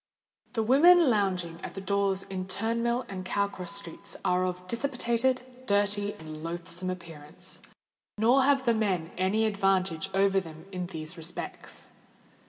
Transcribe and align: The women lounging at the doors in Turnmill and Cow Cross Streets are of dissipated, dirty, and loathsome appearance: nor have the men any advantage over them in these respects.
The 0.53 0.63
women 0.63 1.11
lounging 1.11 1.61
at 1.61 1.75
the 1.75 1.79
doors 1.79 2.23
in 2.23 2.47
Turnmill 2.47 3.05
and 3.07 3.23
Cow 3.23 3.47
Cross 3.47 3.73
Streets 3.75 4.17
are 4.25 4.47
of 4.47 4.67
dissipated, 4.67 5.43
dirty, 5.67 6.13
and 6.13 6.41
loathsome 6.43 6.89
appearance: 6.89 7.61
nor 8.17 8.41
have 8.41 8.65
the 8.65 8.73
men 8.73 9.11
any 9.15 9.45
advantage 9.45 10.09
over 10.15 10.39
them 10.39 10.65
in 10.71 10.87
these 10.87 11.17
respects. 11.17 11.91